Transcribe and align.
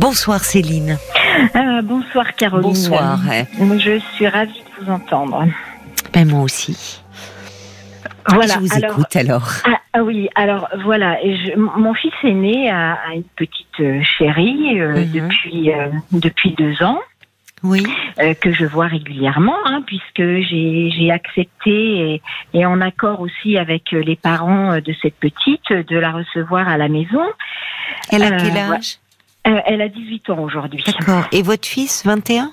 Bonsoir 0.00 0.42
Céline. 0.42 0.96
Ah, 1.52 1.82
bonsoir 1.82 2.34
Caroline. 2.34 2.70
Bonsoir. 2.70 3.18
Je 3.58 4.00
suis 4.14 4.26
ravie 4.26 4.62
de 4.78 4.82
vous 4.82 4.90
entendre. 4.90 5.46
Ben, 6.14 6.26
moi 6.26 6.40
aussi. 6.40 7.02
Voilà. 8.26 8.54
Je 8.54 8.58
vous 8.60 8.78
écoute 8.78 9.14
alors. 9.14 9.46
Ah, 9.66 9.78
ah 9.92 10.02
oui, 10.02 10.30
alors 10.36 10.68
voilà. 10.84 11.18
Je, 11.22 11.54
mon 11.54 11.92
fils 11.92 12.14
est 12.24 12.32
né 12.32 12.70
à, 12.70 12.96
une 13.14 13.24
petite 13.36 13.80
euh, 13.80 14.02
chérie 14.02 14.80
euh, 14.80 15.04
mhm. 15.04 15.12
depuis 15.12 15.70
euh, 15.70 15.88
depuis 16.12 16.52
deux 16.52 16.82
ans. 16.82 17.00
Oui. 17.62 17.84
que 18.40 18.52
je 18.52 18.64
vois 18.64 18.86
régulièrement, 18.86 19.58
hein, 19.66 19.82
puisque 19.86 20.22
j'ai 20.48 21.10
accepté 21.10 22.14
et, 22.14 22.22
et, 22.54 22.64
en 22.64 22.80
accord 22.80 23.20
aussi 23.20 23.58
avec 23.58 23.90
les 23.90 24.16
parents 24.16 24.78
de 24.78 24.94
cette 25.02 25.16
petite 25.16 25.70
de 25.70 25.98
la 25.98 26.10
recevoir 26.10 26.66
à 26.68 26.78
la 26.78 26.88
maison. 26.88 27.20
Elle 28.10 28.22
a 28.22 28.30
quel 28.30 28.56
âge? 28.56 28.96
Elle 29.44 29.80
a 29.80 29.88
18 29.88 30.30
ans 30.30 30.42
aujourd'hui. 30.42 30.84
D'accord. 30.86 31.26
Et 31.32 31.42
votre 31.42 31.66
fils, 31.66 32.04
21 32.04 32.52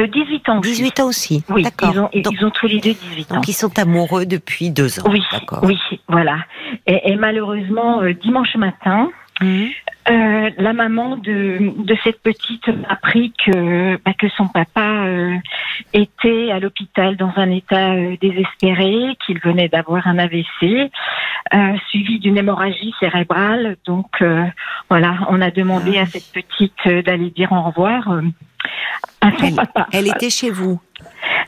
18 0.00 0.48
ans. 0.48 0.60
18 0.60 1.00
ans 1.00 1.08
aussi. 1.08 1.44
Oui, 1.50 1.66
Ils 1.82 2.00
ont, 2.00 2.08
ils 2.14 2.44
ont 2.44 2.50
tous 2.50 2.66
les 2.66 2.80
deux 2.80 2.94
18 2.94 3.32
ans. 3.32 3.34
Donc 3.36 3.48
ils 3.48 3.52
sont 3.52 3.78
amoureux 3.78 4.24
depuis 4.24 4.70
deux 4.70 5.00
ans. 5.00 5.04
Oui, 5.10 5.22
oui, 5.62 5.78
voilà. 6.08 6.38
Et, 6.86 7.14
malheureusement, 7.16 8.00
euh, 8.00 8.14
dimanche 8.14 8.54
matin, 8.56 9.10
mmh. 9.42 9.66
Euh, 10.08 10.50
la 10.56 10.72
maman 10.72 11.16
de, 11.16 11.72
de 11.76 11.96
cette 12.02 12.20
petite 12.22 12.68
a 12.68 12.92
appris 12.92 13.32
que, 13.44 13.96
bah, 14.04 14.12
que 14.18 14.28
son 14.30 14.48
papa 14.48 15.04
euh, 15.06 15.36
était 15.92 16.50
à 16.50 16.58
l'hôpital 16.58 17.16
dans 17.16 17.32
un 17.36 17.50
état 17.50 17.94
désespéré, 18.20 19.16
qu'il 19.24 19.38
venait 19.40 19.68
d'avoir 19.68 20.06
un 20.06 20.18
AVC, 20.18 20.90
suivi 21.88 22.18
d'une 22.18 22.38
hémorragie 22.38 22.94
cérébrale. 23.00 23.76
Donc 23.86 24.22
voilà, 24.88 25.18
on 25.28 25.40
a 25.40 25.50
demandé 25.50 25.94
ah. 25.98 26.02
à 26.02 26.06
cette 26.06 26.32
petite 26.32 27.04
d'aller 27.04 27.30
dire 27.30 27.52
au 27.52 27.62
revoir 27.62 28.22
elle, 29.92 30.08
était 30.08 30.30
chez 30.30 30.50
vous? 30.50 30.80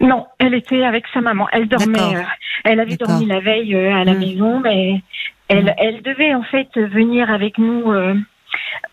Non, 0.00 0.26
elle 0.38 0.54
était 0.54 0.84
avec 0.84 1.04
sa 1.12 1.20
maman. 1.20 1.48
Elle 1.52 1.68
dormait. 1.68 2.16
Euh, 2.16 2.22
elle 2.64 2.80
avait 2.80 2.96
dormi 2.96 3.26
la 3.26 3.40
veille 3.40 3.74
euh, 3.74 3.94
à 3.94 4.04
la 4.04 4.14
hmm. 4.14 4.18
maison, 4.18 4.60
mais 4.60 5.02
elle, 5.48 5.66
hmm. 5.66 5.74
elle 5.78 6.02
devait 6.02 6.34
en 6.34 6.42
fait 6.42 6.68
venir 6.76 7.30
avec 7.30 7.58
nous 7.58 7.92
euh, 7.92 8.14
à 8.14 8.16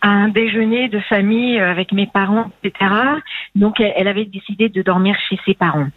un 0.02 0.28
déjeuner 0.28 0.88
de 0.88 1.00
famille 1.00 1.58
avec 1.58 1.92
mes 1.92 2.06
parents, 2.06 2.50
etc. 2.62 2.90
Donc 3.54 3.80
elle, 3.80 4.08
avait 4.08 4.24
décidé 4.24 4.68
de 4.68 4.82
dormir 4.82 5.16
chez 5.28 5.38
ses 5.46 5.54
parents. 5.54 5.88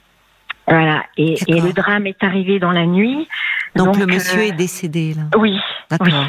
Voilà. 0.68 1.04
Et, 1.18 1.36
le 1.48 1.74
drame 1.74 2.08
est 2.08 2.24
arrivé 2.24 2.60
dans 2.60 2.72
la 2.72 2.86
nuit. 2.86 3.28
Donc, 3.76 3.98
le 3.98 4.06
monsieur 4.06 4.42
est 4.42 4.52
décédé 4.52 5.14
là. 5.14 5.24
Oui. 5.38 5.60
D'accord. 5.92 6.26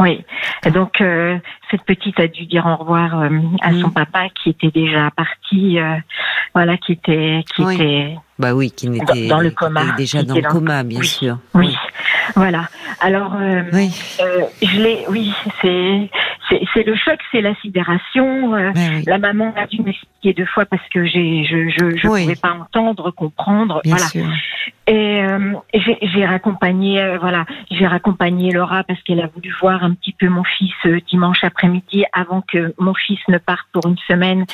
Oui. 0.00 0.24
donc 0.72 1.00
euh, 1.00 1.38
cette 1.70 1.82
petite 1.82 2.18
a 2.18 2.26
dû 2.26 2.46
dire 2.46 2.66
au 2.66 2.74
revoir 2.74 3.20
euh, 3.20 3.28
à 3.62 3.70
son 3.70 3.88
mm. 3.88 3.92
papa 3.92 4.28
qui 4.30 4.50
était 4.50 4.72
déjà 4.72 5.10
parti, 5.12 5.78
euh, 5.78 5.96
voilà, 6.52 6.76
qui 6.76 6.92
était, 6.92 7.44
qui 7.54 7.62
était. 7.62 8.16
Bah 8.36 8.54
oui, 8.54 8.72
qui 8.72 8.88
n'était 8.88 9.28
dans, 9.28 9.38
le 9.38 9.50
coma, 9.50 9.92
déjà 9.96 10.24
dans 10.24 10.34
le 10.34 10.42
coma, 10.42 10.82
bien 10.82 11.02
sûr. 11.02 11.38
Oui. 11.54 11.76
Voilà. 12.34 12.68
Alors, 13.00 13.36
oui. 13.72 13.90
je 14.60 14.80
l'ai. 14.80 15.04
Oui, 15.08 15.32
c'est 15.62 16.10
c'est 16.48 16.82
le 16.84 16.94
choc, 16.94 17.18
c'est 17.32 17.40
la 17.40 17.54
sidération. 17.56 18.52
La 19.06 19.18
maman 19.18 19.52
a 19.56 19.66
dû 19.66 19.82
m'expliquer 19.82 20.32
deux 20.32 20.46
fois 20.46 20.64
parce 20.66 20.86
que 20.88 21.04
j'ai 21.04 21.44
je 21.44 21.68
je, 21.68 21.96
je 21.96 22.06
pouvais 22.06 22.36
pas 22.36 22.52
entendre, 22.52 23.10
comprendre. 23.10 23.80
Bien 23.84 23.96
voilà. 23.96 24.08
Sûr. 24.08 24.26
Et 24.86 25.22
euh, 25.22 25.54
j'ai 26.02 26.26
raccompagné, 26.26 27.00
euh, 27.00 27.18
voilà, 27.18 27.46
j'ai 27.70 27.86
raccompagné 27.86 28.50
Laura 28.52 28.84
parce 28.84 29.02
qu'elle 29.02 29.20
a 29.20 29.28
voulu 29.28 29.54
voir 29.58 29.82
un 29.82 29.94
petit 29.94 30.12
peu 30.12 30.28
mon 30.28 30.44
fils 30.44 30.74
euh, 30.84 31.00
dimanche 31.08 31.42
après-midi 31.42 32.04
avant 32.12 32.42
que 32.42 32.74
mon 32.78 32.92
fils 32.92 33.18
ne 33.28 33.38
parte 33.38 33.66
pour 33.72 33.86
une 33.86 33.96
semaine 34.06 34.44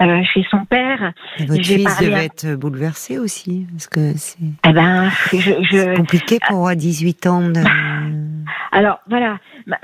chez 0.00 0.46
son 0.50 0.64
père. 0.64 1.12
Et 1.38 1.44
votre 1.44 1.62
fils 1.62 2.00
devait 2.00 2.24
être 2.24 2.54
bouleversé 2.56 3.18
aussi, 3.18 3.66
parce 3.70 3.86
que 3.86 4.12
c'est. 4.16 4.38
Eh 4.66 4.72
ben, 4.72 5.10
je, 5.32 5.38
je... 5.38 5.96
compliqué 5.96 6.38
pour 6.48 6.70
18 6.70 7.26
ans 7.26 7.42
de. 7.42 7.60
Alors 8.72 9.00
voilà, 9.08 9.38
ma, 9.66 9.78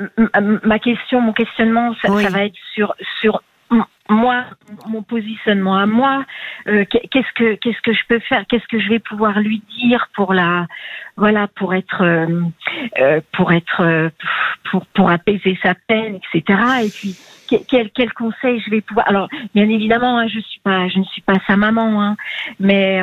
ma, 0.65 0.79
question, 0.79 1.21
mon 1.21 1.33
questionnement, 1.33 1.95
ça, 2.03 2.09
ça 2.09 2.29
va 2.31 2.45
être 2.45 2.57
sur 2.75 2.95
sur 3.21 3.43
moi, 4.09 4.45
mon 4.89 5.03
positionnement 5.03 5.77
à 5.77 5.87
moi, 5.87 6.25
euh, 6.67 6.85
qu'est-ce 6.85 7.33
que 7.35 7.55
qu'est-ce 7.55 7.81
que 7.83 7.93
je 7.93 8.05
peux 8.09 8.19
faire, 8.19 8.45
qu'est-ce 8.49 8.67
que 8.67 8.81
je 8.81 8.89
vais 8.89 8.99
pouvoir 8.99 9.39
lui 9.41 9.63
dire 9.79 10.09
pour 10.15 10.35
la, 10.35 10.67
voilà, 11.17 11.47
pour 11.47 11.75
être, 11.75 12.03
euh, 12.03 12.43
euh, 12.99 13.21
pour 13.33 13.53
être, 13.53 14.11
pour 14.71 14.87
pour 14.87 15.11
apaiser 15.11 15.59
sa 15.63 15.75
peine, 15.75 16.17
etc. 16.17 16.61
Et 16.85 16.91
puis 16.91 17.17
quel 17.69 17.91
quel 17.91 18.13
conseil 18.13 18.61
je 18.61 18.71
vais 18.71 18.81
pouvoir. 18.81 19.09
Alors, 19.09 19.29
bien 19.55 19.69
évidemment, 19.69 20.19
hein, 20.19 20.27
je 20.27 20.41
suis 20.41 20.61
pas, 20.61 20.89
je 20.89 20.99
ne 20.99 21.05
suis 21.05 21.23
pas 21.23 21.37
sa 21.47 21.57
maman, 21.57 22.03
hein, 22.03 22.17
mais 22.59 23.03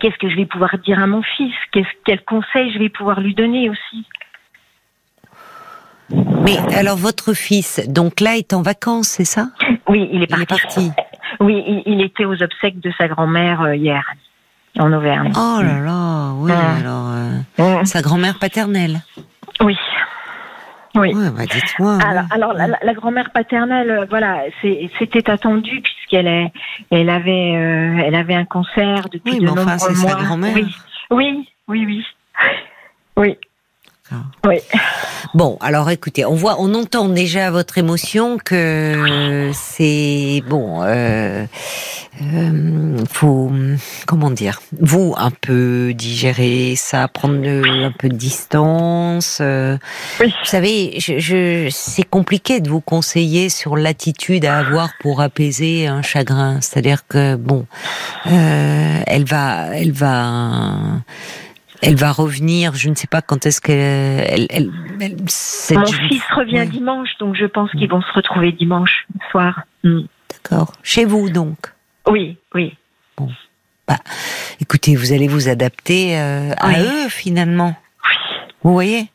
qu'est-ce 0.00 0.18
que 0.18 0.28
je 0.28 0.36
vais 0.36 0.46
pouvoir 0.46 0.76
dire 0.78 0.98
à 0.98 1.06
mon 1.06 1.22
fils, 1.22 1.54
qu'est-ce 1.72 1.88
quel 2.04 2.22
conseil 2.24 2.72
je 2.72 2.78
vais 2.78 2.88
pouvoir 2.88 3.20
lui 3.20 3.34
donner 3.34 3.70
aussi? 3.70 4.04
Mais 6.10 6.56
alors 6.74 6.96
votre 6.96 7.34
fils, 7.34 7.80
donc 7.88 8.20
là, 8.20 8.36
est 8.36 8.54
en 8.54 8.62
vacances, 8.62 9.08
c'est 9.08 9.24
ça? 9.24 9.48
Oui, 9.88 10.08
il 10.12 10.22
est 10.22 10.46
parti. 10.46 10.90
Oui, 11.40 11.82
il, 11.86 12.00
était 12.00 12.24
aux 12.24 12.42
obsèques 12.42 12.80
de 12.80 12.90
sa 12.96 13.06
grand-mère 13.06 13.60
euh, 13.60 13.76
hier, 13.76 14.02
en 14.78 14.92
Auvergne. 14.92 15.30
Oh 15.36 15.60
là 15.62 15.78
là, 15.78 16.32
oui, 16.34 16.50
mmh. 16.50 16.80
alors 16.80 17.08
euh, 17.10 17.80
mmh. 17.82 17.84
sa 17.84 18.02
grand-mère 18.02 18.38
paternelle. 18.38 19.02
Oui. 19.60 19.76
Oui. 20.94 21.12
bah 21.14 21.44
dites-moi. 21.44 21.98
Alors, 22.30 22.54
la, 22.54 22.94
grand-mère 22.94 23.30
paternelle, 23.30 23.90
euh, 23.90 24.06
voilà, 24.08 24.40
c'était 24.98 25.30
attendu 25.30 25.80
puisqu'elle 25.80 26.26
est, 26.26 26.50
elle 26.90 27.10
avait, 27.10 27.50
elle 27.50 28.14
avait 28.14 28.34
un 28.34 28.46
cancer 28.46 29.08
depuis 29.12 29.34
oui, 29.34 29.38
de 29.40 29.44
mais 29.44 29.50
enfin, 29.50 29.78
c'est 29.78 29.94
sa 29.94 30.14
grand-mère. 30.14 30.54
Oui, 30.56 30.74
oui, 31.10 31.48
oui, 31.68 31.84
oui. 31.86 32.04
Oui. 33.16 33.36
Oui. 34.46 34.56
Bon, 35.34 35.58
alors 35.60 35.90
écoutez, 35.90 36.24
on 36.24 36.34
voit, 36.34 36.56
on 36.58 36.74
entend 36.74 37.08
déjà 37.08 37.50
votre 37.50 37.76
émotion 37.76 38.38
que 38.38 39.50
c'est 39.52 40.42
bon. 40.48 40.82
Euh, 40.82 41.44
euh, 42.22 42.96
faut 43.10 43.50
comment 44.06 44.30
dire, 44.30 44.60
vous 44.80 45.14
un 45.16 45.30
peu 45.30 45.92
digérer 45.94 46.74
ça, 46.76 47.08
prendre 47.08 47.46
un 47.46 47.92
peu 47.92 48.08
de 48.08 48.16
distance. 48.16 49.38
Euh, 49.40 49.76
oui. 50.20 50.28
Vous 50.28 50.48
savez, 50.48 50.94
je, 50.98 51.18
je 51.18 51.68
c'est 51.70 52.08
compliqué 52.08 52.60
de 52.60 52.70
vous 52.70 52.80
conseiller 52.80 53.50
sur 53.50 53.76
l'attitude 53.76 54.44
à 54.44 54.58
avoir 54.58 54.90
pour 55.00 55.20
apaiser 55.20 55.86
un 55.86 56.02
chagrin. 56.02 56.60
C'est-à-dire 56.60 57.06
que 57.06 57.36
bon, 57.36 57.66
euh, 58.26 59.00
elle 59.06 59.24
va, 59.24 59.66
elle 59.74 59.92
va 59.92 60.74
elle 61.82 61.96
va 61.96 62.12
revenir, 62.12 62.74
je 62.74 62.88
ne 62.88 62.94
sais 62.94 63.06
pas 63.06 63.22
quand 63.22 63.46
est-ce 63.46 63.60
qu'elle. 63.60 64.46
Elle, 64.50 64.70
Mon 65.00 65.86
fils 65.86 66.22
revient 66.34 66.66
dimanche, 66.68 67.10
donc 67.20 67.36
je 67.36 67.46
pense 67.46 67.70
qu'ils 67.72 67.88
vont 67.88 68.02
se 68.02 68.12
retrouver 68.12 68.52
dimanche 68.52 69.06
soir. 69.30 69.62
Hmm. 69.84 70.02
D'accord. 70.30 70.72
Chez 70.82 71.04
vous 71.04 71.30
donc 71.30 71.72
Oui, 72.06 72.36
oui. 72.54 72.76
Bon. 73.16 73.28
Bah, 73.86 73.98
écoutez, 74.60 74.96
vous 74.96 75.12
allez 75.12 75.28
vous 75.28 75.48
adapter 75.48 76.18
euh, 76.18 76.52
à 76.58 76.80
eux 76.80 77.08
finalement. 77.08 77.74
Vous 78.64 78.72
voyez, 78.72 79.08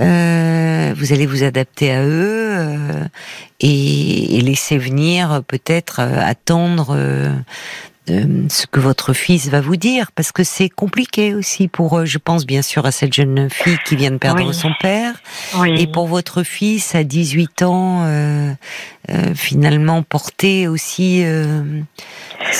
euh, 0.00 0.94
vous 0.96 1.12
allez 1.12 1.26
vous 1.26 1.44
adapter 1.44 1.92
à 1.92 2.02
eux 2.02 2.56
euh, 2.58 3.04
et, 3.60 4.38
et, 4.38 4.40
laisser 4.40 4.78
venir 4.78 5.42
peut-être 5.46 6.00
attendre 6.00 6.96
ce 8.48 8.66
que 8.66 8.80
votre 8.80 9.12
fils 9.12 9.48
va 9.48 9.60
vous 9.60 9.76
dire, 9.76 10.12
parce 10.12 10.32
que 10.32 10.44
c'est 10.44 10.68
compliqué 10.68 11.34
aussi 11.34 11.68
pour, 11.68 11.98
eux. 11.98 12.04
je 12.04 12.18
pense 12.18 12.46
bien 12.46 12.62
sûr 12.62 12.86
à 12.86 12.92
cette 12.92 13.12
jeune 13.12 13.48
fille 13.50 13.78
qui 13.84 13.96
vient 13.96 14.10
de 14.10 14.18
perdre 14.18 14.52
son 14.52 14.72
père, 14.80 15.14
et 15.66 15.86
pour 15.86 16.06
votre 16.06 16.42
fils 16.42 16.94
à 16.94 17.04
18 17.04 17.62
ans, 17.62 18.02
euh, 18.04 18.52
euh, 19.10 19.34
finalement 19.34 20.02
porter 20.02 20.68
aussi 20.68 21.22
euh, 21.24 21.62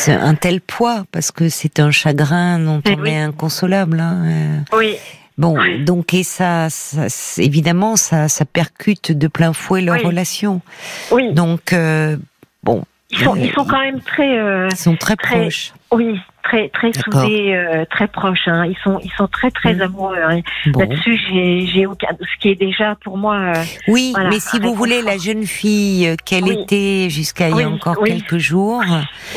un 0.08 0.34
tel 0.34 0.60
poids, 0.60 1.04
parce 1.12 1.30
que 1.30 1.48
c'est 1.48 1.80
un 1.80 1.90
chagrin 1.90 2.58
dont 2.58 2.82
on 2.86 3.04
est 3.04 3.18
inconsolable. 3.18 4.00
Hein, 4.00 4.64
oui. 4.72 4.96
Bon, 5.38 5.56
donc 5.86 6.12
et 6.12 6.22
ça, 6.22 6.68
ça, 6.68 7.06
évidemment, 7.38 7.96
ça, 7.96 8.28
ça 8.28 8.44
percute 8.44 9.12
de 9.12 9.26
plein 9.26 9.54
fouet 9.54 9.80
leur 9.80 10.02
relation. 10.02 10.60
Oui. 11.10 11.32
Donc 11.32 11.74
bon, 12.62 12.84
ils 13.10 13.18
sont, 13.18 13.34
ils 13.34 13.52
sont 13.52 13.64
quand 13.64 13.80
même 13.80 14.00
très. 14.00 14.38
Euh, 14.38 14.68
ils 14.70 14.76
sont 14.76 14.94
très, 14.94 15.16
proches. 15.16 15.72
Oui, 15.90 16.16
très 16.44 16.68
très 16.68 16.92
soudés, 16.92 17.54
euh, 17.54 17.84
très 17.90 18.06
proches. 18.06 18.46
Hein. 18.46 18.66
Ils 18.66 18.76
sont 18.84 19.00
ils 19.02 19.10
sont 19.16 19.26
très 19.26 19.50
très 19.50 19.74
mmh. 19.74 19.82
amoureux. 19.82 20.18
Hein. 20.22 20.40
Là-dessus, 20.66 21.20
j'ai 21.28 21.66
j'ai 21.66 21.86
aucun. 21.86 22.06
Ce 22.20 22.40
qui 22.40 22.50
est 22.50 22.54
déjà 22.54 22.96
pour 23.02 23.18
moi. 23.18 23.36
Euh, 23.36 23.64
oui, 23.88 24.14
mais 24.28 24.38
si 24.38 24.60
vous 24.60 24.74
voulez, 24.74 25.02
la 25.02 25.18
jeune 25.18 25.44
fille 25.44 26.16
qu'elle 26.24 26.48
était 26.48 27.08
jusqu'à 27.10 27.48
il 27.48 27.56
y 27.56 27.62
a 27.62 27.68
encore 27.68 28.02
quelques 28.04 28.38
jours, 28.38 28.84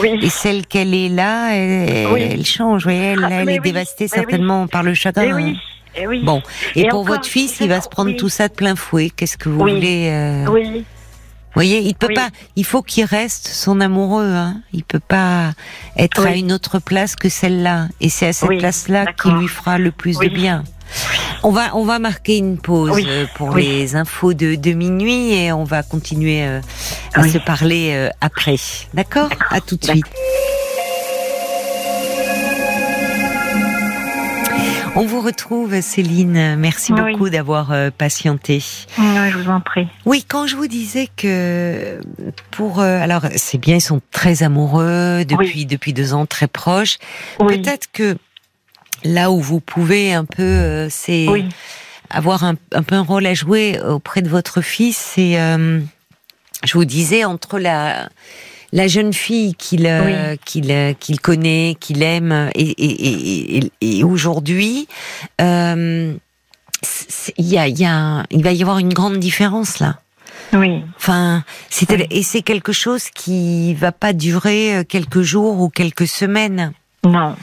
et 0.03 0.29
celle 0.29 0.67
qu'elle 0.67 0.93
est 0.93 1.09
là, 1.09 1.55
elle, 1.55 2.45
change. 2.45 2.85
elle, 2.87 3.27
elle 3.29 3.49
est 3.49 3.59
dévastée 3.59 4.07
certainement 4.07 4.67
par 4.67 4.83
le 4.83 4.93
chagrin. 4.93 5.35
oui. 5.35 5.57
Et 5.95 6.07
oui. 6.07 6.23
Bon, 6.23 6.41
et, 6.75 6.87
pour 6.87 7.03
votre 7.03 7.27
fils, 7.27 7.59
il 7.61 7.69
va 7.69 7.79
se 7.79 7.87
prendre 7.87 8.15
tout 8.15 8.29
ça 8.29 8.47
de 8.47 8.53
plein 8.53 8.75
fouet. 8.75 9.11
Qu'est-ce 9.11 9.37
que 9.37 9.47
vous 9.47 9.59
voulez 9.59 10.43
Oui. 10.49 10.83
Voyez, 11.53 11.79
il 11.79 11.95
peut 11.95 12.13
pas. 12.13 12.29
Il 12.55 12.65
faut 12.65 12.81
qu'il 12.81 13.05
reste 13.05 13.47
son 13.47 13.79
amoureux. 13.81 14.33
Hein. 14.33 14.61
Il 14.73 14.83
peut 14.83 14.99
pas 14.99 15.53
être 15.97 16.25
à 16.25 16.35
une 16.35 16.51
autre 16.51 16.79
place 16.79 17.15
que 17.15 17.29
celle-là. 17.29 17.87
Et 18.01 18.09
c'est 18.09 18.27
à 18.27 18.33
cette 18.33 18.57
place-là 18.57 19.05
qu'il 19.13 19.33
lui 19.33 19.47
fera 19.47 19.77
le 19.77 19.91
plus 19.91 20.17
de 20.17 20.29
bien. 20.29 20.63
On 21.43 21.51
va 21.51 21.75
on 21.75 21.83
va 21.83 21.99
marquer 21.99 22.37
une 22.37 22.57
pause 22.57 23.03
euh, 23.05 23.25
pour 23.35 23.55
les 23.55 23.95
infos 23.95 24.33
de, 24.33 24.55
de, 24.55 24.71
minuit 24.71 25.33
et 25.33 25.51
on 25.51 25.63
va 25.63 25.83
continuer 25.83 26.45
euh, 26.45 26.61
à 27.15 27.27
se 27.27 27.37
parler 27.37 27.91
euh, 27.93 28.09
après. 28.21 28.55
D'accord? 28.93 29.29
À 29.49 29.59
tout 29.59 29.75
de 29.75 29.83
suite. 29.83 30.05
On 34.95 35.07
vous 35.07 35.21
retrouve, 35.21 35.81
Céline. 35.81 36.55
Merci 36.55 36.93
beaucoup 36.93 37.29
d'avoir 37.29 37.71
euh, 37.71 37.89
patienté. 37.89 38.59
je 38.97 39.37
vous 39.37 39.49
en 39.49 39.59
prie. 39.59 39.87
Oui, 40.05 40.23
quand 40.27 40.45
je 40.45 40.55
vous 40.55 40.67
disais 40.67 41.09
que 41.17 41.99
pour, 42.51 42.79
euh, 42.79 42.99
alors 43.01 43.23
c'est 43.35 43.57
bien, 43.57 43.77
ils 43.77 43.81
sont 43.81 44.01
très 44.11 44.43
amoureux 44.43 45.25
depuis 45.25 45.65
depuis 45.65 45.93
deux 45.93 46.13
ans, 46.13 46.27
très 46.27 46.47
proches. 46.47 46.99
Peut-être 47.39 47.91
que 47.91 48.15
là 49.03 49.31
où 49.31 49.39
vous 49.39 49.59
pouvez 49.59 50.13
un 50.13 50.25
peu, 50.25 50.43
euh, 50.43 50.87
c'est 50.91 51.25
avoir 52.11 52.43
un, 52.43 52.53
un, 52.71 52.83
peu 52.83 52.93
un 52.93 53.01
rôle 53.01 53.25
à 53.25 53.33
jouer 53.33 53.79
auprès 53.81 54.21
de 54.21 54.29
votre 54.29 54.61
fils. 54.61 54.97
C'est, 54.97 55.33
je 55.33 56.73
vous 56.73 56.85
disais 56.85 57.25
entre 57.25 57.57
la 57.57 58.09
la 58.73 58.87
jeune 58.87 59.13
fille 59.13 59.53
qu'il 59.55 59.87
qu'il 60.43 60.95
qu'il 60.99 61.21
connaît, 61.21 61.77
qu'il 61.79 62.03
aime, 62.03 62.49
et, 62.55 62.69
et, 62.71 63.57
et, 63.57 63.71
et 63.79 64.03
aujourd'hui, 64.03 64.89
euh, 65.39 66.13
il 67.37 67.45
y 67.45 67.57
a, 67.57 67.67
y 67.69 67.85
a, 67.85 68.25
il 68.31 68.43
va 68.43 68.51
y 68.51 68.61
avoir 68.61 68.79
une 68.79 68.93
grande 68.93 69.17
différence 69.19 69.79
là. 69.79 69.99
Oui. 70.51 70.83
Enfin, 70.97 71.43
c'est 71.69 71.89
et 72.11 72.23
c'est 72.23 72.41
quelque 72.41 72.73
chose 72.73 73.09
qui 73.09 73.73
va 73.75 73.91
pas 73.91 74.11
durer 74.11 74.77
euh, 74.77 74.83
quelques 74.83 75.21
jours 75.21 75.61
ou 75.61 75.69
quelques 75.69 76.07
semaines. 76.07 76.73
Non. 77.05 77.35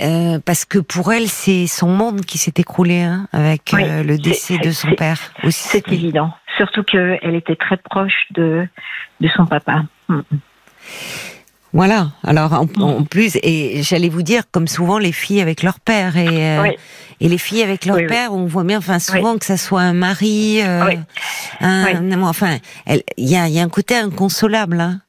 Euh, 0.00 0.38
parce 0.44 0.64
que 0.64 0.78
pour 0.78 1.12
elle, 1.12 1.28
c'est 1.28 1.66
son 1.66 1.88
monde 1.88 2.20
qui 2.22 2.38
s'est 2.38 2.54
écroulé 2.56 3.00
hein, 3.00 3.26
avec 3.32 3.74
euh, 3.74 4.02
le 4.02 4.16
décès 4.16 4.58
de 4.58 4.70
son 4.70 4.92
père. 4.92 5.18
C'est 5.50 5.88
évident. 5.92 6.32
Surtout 6.56 6.82
qu'elle 6.82 7.34
était 7.34 7.56
très 7.56 7.76
proche 7.76 8.26
de, 8.30 8.66
de 9.20 9.28
son 9.36 9.46
papa. 9.46 9.82
Voilà. 11.72 12.12
Alors 12.24 12.52
en, 12.52 13.04
plus, 13.04 13.36
et 13.42 13.82
j'allais 13.82 14.08
vous 14.08 14.22
dire, 14.22 14.44
comme 14.50 14.66
souvent 14.66 14.98
les 14.98 15.12
filles 15.12 15.40
avec 15.40 15.62
leur 15.62 15.80
père 15.80 16.16
et 16.16 16.58
euh, 16.58 16.70
et 17.20 17.28
les 17.28 17.38
filles 17.38 17.62
avec 17.62 17.84
leur 17.84 17.96
père, 18.06 18.32
on 18.32 18.46
voit 18.46 18.64
bien, 18.64 18.78
enfin 18.78 18.98
souvent 18.98 19.38
que 19.38 19.44
ça 19.44 19.56
soit 19.56 19.80
un 19.80 19.92
mari, 19.92 20.60
euh, 20.62 20.94
un, 21.60 22.22
enfin, 22.22 22.58
il 22.86 23.28
y 23.28 23.36
a, 23.36 23.48
y 23.48 23.58
a 23.58 23.62
un 23.62 23.68
côté 23.68 23.96
inconsolable. 23.96 24.80
Hein. 24.80 25.00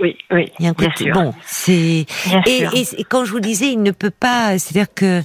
oui, 0.00 0.16
oui, 0.30 0.50
Il 0.58 0.64
y 0.64 0.66
a 0.66 0.70
un 0.70 0.74
côté, 0.74 1.10
bon, 1.10 1.34
c'est 1.44 2.06
et, 2.46 2.66
et, 2.72 3.04
quand 3.04 3.26
je 3.26 3.32
vous 3.32 3.40
disais, 3.40 3.70
il 3.70 3.82
ne 3.82 3.90
peut 3.90 4.10
pas, 4.10 4.58
c'est-à-dire 4.58 4.92
que 4.94 5.22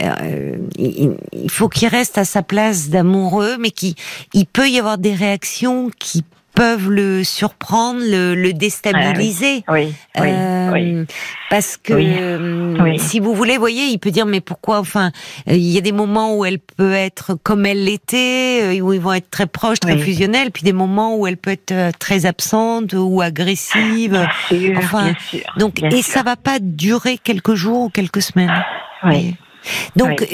euh, 0.00 0.56
il, 0.78 1.16
il, 1.32 1.50
faut 1.50 1.68
qu'il 1.68 1.88
reste 1.88 2.16
à 2.16 2.24
sa 2.24 2.42
place 2.42 2.88
d'amoureux, 2.88 3.58
mais 3.60 3.70
qui 3.70 3.96
il 4.32 4.46
peut 4.46 4.70
y 4.70 4.78
avoir 4.78 4.96
des 4.96 5.14
réactions 5.14 5.90
qui 5.98 6.24
peuvent 6.54 6.90
le 6.90 7.24
surprendre, 7.24 8.00
le, 8.00 8.34
le 8.34 8.52
déstabiliser. 8.52 9.64
Ah 9.66 9.72
oui, 9.72 9.94
euh, 10.18 11.04
Parce 11.48 11.76
que 11.76 11.92
euh, 11.92 12.98
si 12.98 13.20
vous 13.20 13.34
voulez, 13.34 13.56
voyez, 13.58 13.86
il 13.86 13.98
peut 13.98 14.10
dire 14.10 14.26
mais 14.26 14.40
pourquoi 14.40 14.78
Enfin, 14.78 15.10
euh, 15.48 15.54
il 15.54 15.68
y 15.68 15.78
a 15.78 15.80
des 15.80 15.92
moments 15.92 16.36
où 16.36 16.44
elle 16.44 16.58
peut 16.58 16.92
être 16.92 17.34
comme 17.42 17.66
elle 17.66 17.84
l'était, 17.84 18.80
où 18.80 18.92
ils 18.92 19.00
vont 19.00 19.12
être 19.12 19.30
très 19.30 19.46
proches, 19.46 19.80
très 19.80 19.98
fusionnels, 19.98 20.50
puis 20.50 20.62
des 20.62 20.72
moments 20.72 21.16
où 21.16 21.26
elle 21.26 21.36
peut 21.36 21.50
être 21.50 21.96
très 21.98 22.26
absente 22.26 22.94
ou 22.94 23.20
agressive. 23.20 24.28
enfin, 24.76 25.12
donc 25.56 25.82
et 25.82 26.02
ça 26.02 26.22
va 26.22 26.36
pas 26.36 26.58
durer 26.60 27.18
quelques 27.18 27.54
jours 27.54 27.84
ou 27.84 27.88
quelques 27.90 28.22
semaines. 28.22 28.64
Oui. 29.04 29.34
Donc 29.96 30.26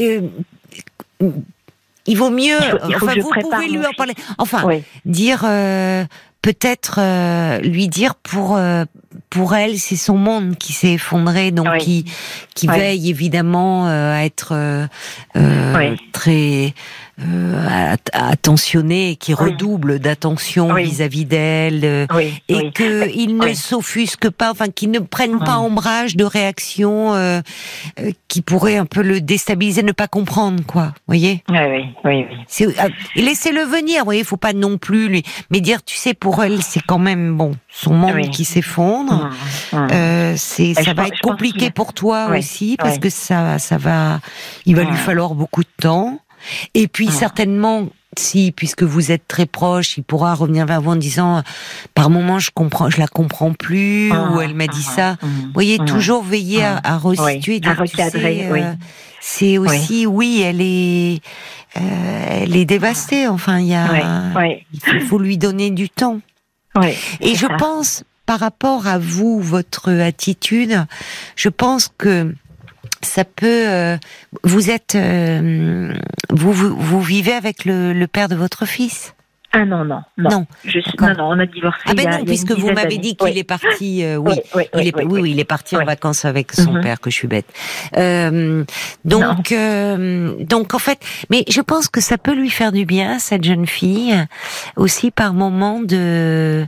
il 2.06 2.16
vaut 2.16 2.30
mieux. 2.30 2.58
enfin, 2.94 3.14
vous 3.20 3.30
pouvez 3.40 3.68
lui 3.68 3.84
en 3.86 3.92
parler. 3.96 4.14
Enfin, 4.38 4.64
dire 5.04 5.42
euh, 5.44 6.04
peut-être 6.42 6.98
euh, 7.00 7.58
lui 7.60 7.88
dire 7.88 8.14
pour 8.14 8.56
euh, 8.56 8.84
pour 9.30 9.54
elle, 9.54 9.78
c'est 9.78 9.96
son 9.96 10.16
monde 10.16 10.56
qui 10.56 10.72
s'est 10.72 10.94
effondré, 10.94 11.50
donc 11.50 11.78
qui 11.78 12.04
qui 12.54 12.66
veille 12.66 13.10
évidemment 13.10 13.86
à 13.86 14.24
être 14.24 14.88
très 16.12 16.74
euh, 17.18 17.96
attentionné, 18.12 19.16
qui 19.16 19.32
redouble 19.32 19.98
d'attention 19.98 20.74
vis-à-vis 20.74 21.24
d'elle, 21.24 21.84
euh, 21.84 22.06
et 22.48 22.70
que 22.72 23.08
il 23.14 23.38
ne 23.38 23.54
s'offusque 23.54 24.28
pas, 24.30 24.50
enfin 24.50 24.68
qu'il 24.68 24.90
ne 24.90 24.98
prenne 24.98 25.38
pas 25.38 25.58
ombrage 25.58 26.16
de 26.16 26.24
réactions 26.24 27.14
euh, 27.14 27.40
euh, 28.00 28.10
qui 28.28 28.42
pourraient 28.42 28.76
un 28.76 28.84
peu 28.84 29.02
le 29.02 29.20
déstabiliser, 29.20 29.82
ne 29.82 29.92
pas 29.92 30.08
comprendre, 30.08 30.62
quoi. 30.66 30.92
Voyez 31.06 31.42
Oui, 31.48 31.58
oui, 32.04 32.26
oui. 32.60 32.74
Laissez-le 33.16 33.62
venir, 33.62 34.04
voyez. 34.04 34.20
Il 34.20 34.26
faut 34.26 34.36
pas 34.36 34.52
non 34.52 34.76
plus 34.76 35.08
lui, 35.08 35.22
mais 35.50 35.60
dire, 35.60 35.82
tu 35.82 35.96
sais, 35.96 36.12
pour 36.12 36.44
elle, 36.44 36.62
c'est 36.62 36.82
quand 36.82 36.98
même 36.98 37.36
bon, 37.36 37.52
son 37.70 37.94
monde 37.94 38.28
qui 38.30 38.44
s'effondre. 38.44 39.30
Euh, 39.72 40.34
c'est, 40.36 40.74
ça 40.74 40.92
va 40.92 41.06
être 41.06 41.20
compliqué 41.20 41.70
pour 41.70 41.94
toi 41.94 42.28
aussi 42.36 42.76
parce 42.78 42.98
que 42.98 43.08
ça, 43.08 43.58
ça 43.58 43.78
va, 43.78 44.20
il 44.66 44.76
va 44.76 44.84
lui 44.84 44.96
falloir 44.96 45.34
beaucoup 45.34 45.62
de 45.62 45.68
temps. 45.80 46.18
Et 46.74 46.88
puis 46.88 47.08
ah. 47.10 47.12
certainement, 47.12 47.88
si, 48.16 48.52
puisque 48.52 48.82
vous 48.82 49.12
êtes 49.12 49.26
très 49.28 49.46
proche, 49.46 49.96
il 49.98 50.04
pourra 50.04 50.34
revenir 50.34 50.66
vers 50.66 50.80
vous 50.80 50.92
en 50.92 50.96
disant, 50.96 51.42
par 51.94 52.10
moment, 52.10 52.38
je 52.38 52.50
comprends, 52.52 52.90
je 52.90 52.98
la 52.98 53.06
comprends 53.06 53.52
plus, 53.52 54.10
ah, 54.12 54.30
ou 54.32 54.40
elle 54.40 54.54
m'a 54.54 54.66
dit 54.66 54.86
ah, 54.88 54.94
ça. 54.94 55.16
Vous 55.22 55.52
voyez, 55.54 55.78
toujours 55.78 56.22
veiller 56.22 56.64
à, 56.64 56.80
à 56.82 56.98
restituer, 56.98 57.60
euh, 57.64 58.74
c'est 59.20 59.58
aussi, 59.58 60.06
oui, 60.06 60.42
elle 60.44 60.60
est, 60.60 61.20
euh, 61.76 62.42
elle 62.42 62.56
est 62.56 62.64
dévastée. 62.64 63.26
Enfin, 63.26 63.58
il 63.58 63.66
y 63.68 63.74
a, 63.74 64.32
il 64.72 65.00
faut 65.00 65.18
lui 65.18 65.36
donner 65.38 65.70
du 65.70 65.90
temps. 65.90 66.20
Et 67.20 67.34
je 67.34 67.46
pense, 67.58 68.04
par 68.26 68.40
rapport 68.40 68.86
à 68.86 68.98
vous, 68.98 69.40
votre 69.40 69.90
attitude, 69.90 70.84
je 71.36 71.48
pense 71.48 71.90
que 71.96 72.34
ça 73.06 73.24
peut. 73.24 73.68
Euh, 73.68 73.96
vous 74.42 74.70
êtes, 74.70 74.94
euh, 74.94 75.92
vous, 76.30 76.52
vous, 76.52 77.00
vivez 77.00 77.32
avec 77.32 77.64
le, 77.64 77.92
le, 77.92 78.06
père 78.06 78.28
de 78.28 78.34
votre 78.34 78.66
fils? 78.66 79.14
Ah 79.52 79.64
non 79.64 79.84
non 79.84 80.02
non. 80.18 80.30
Non, 80.30 80.46
je 80.66 80.80
non, 81.00 81.14
non, 81.16 81.28
on 81.30 81.38
a 81.38 81.46
divorcé. 81.46 81.80
Ah 81.86 81.94
ben 81.94 82.10
non, 82.10 82.24
puisque 82.24 82.50
vous 82.50 82.70
m'avez 82.72 82.98
dit 82.98 83.16
qu'il 83.16 83.38
est 83.38 83.44
parti. 83.44 84.04
Euh, 84.04 84.16
oui, 84.22 84.34
oui, 84.54 84.64
il 84.74 84.88
est, 84.88 84.96
oui, 84.96 85.20
oui, 85.20 85.30
il 85.30 85.40
est 85.40 85.44
parti 85.44 85.76
en 85.76 85.84
vacances 85.84 86.26
avec 86.26 86.52
son 86.52 86.72
mhm. 86.72 86.82
père. 86.82 87.00
Que 87.00 87.08
je 87.08 87.14
suis 87.14 87.28
bête. 87.28 87.46
donc 89.04 89.54
donc 90.46 90.74
en 90.74 90.78
fait, 90.78 90.98
mais 91.30 91.44
je 91.48 91.60
pense 91.62 91.88
que 91.88 92.02
ça 92.02 92.18
peut 92.18 92.34
lui 92.34 92.50
faire 92.50 92.72
du 92.72 92.84
bien 92.84 93.18
cette 93.18 93.44
jeune 93.44 93.66
fille 93.66 94.14
aussi 94.76 95.10
par 95.10 95.32
moment 95.32 95.80
de 95.80 96.66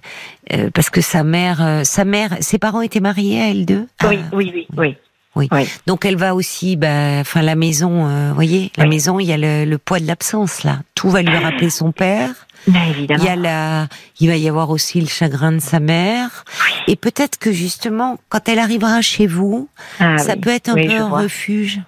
parce 0.72 0.88
que 0.88 1.02
sa 1.02 1.24
mère, 1.24 1.82
sa 1.84 2.06
mère, 2.06 2.38
ses 2.40 2.58
parents 2.58 2.80
étaient 2.80 3.00
mariés 3.00 3.42
à 3.42 3.50
elle 3.50 3.66
deux? 3.66 3.86
Oui, 4.04 4.18
oui, 4.32 4.50
oui, 4.54 4.66
oui. 4.78 4.96
Oui. 5.36 5.48
Donc 5.86 6.04
elle 6.04 6.16
va 6.16 6.34
aussi, 6.34 6.76
bah, 6.76 7.20
enfin 7.20 7.42
la 7.42 7.54
maison, 7.54 8.06
euh, 8.08 8.32
voyez, 8.32 8.72
la 8.76 8.86
maison, 8.86 9.20
il 9.20 9.26
y 9.26 9.32
a 9.32 9.36
le, 9.36 9.76
poids 9.76 10.00
de 10.00 10.06
l'absence 10.06 10.64
là. 10.64 10.78
Tout 10.94 11.10
va 11.10 11.22
lui 11.22 11.36
rappeler 11.36 11.70
son 11.70 11.92
père. 11.92 12.30
évidemment. 12.66 13.22
Il 13.22 13.26
y 13.26 13.28
a 13.28 13.36
la, 13.36 13.88
il 14.20 14.28
va 14.28 14.36
y 14.36 14.48
avoir 14.48 14.70
aussi 14.70 15.00
le 15.00 15.06
chagrin 15.06 15.52
de 15.52 15.60
sa 15.60 15.80
mère. 15.80 16.44
Et 16.88 16.96
peut-être 16.96 17.38
que 17.38 17.52
justement, 17.52 18.18
quand 18.28 18.48
elle 18.48 18.58
arrivera 18.58 19.00
chez 19.00 19.26
vous, 19.26 19.68
ah 20.00 20.18
ça 20.18 20.36
peut 20.36 20.50
être 20.50 20.70
un 20.70 20.74
peu 20.74 20.92
un 20.92 21.08
refuge. 21.08 21.80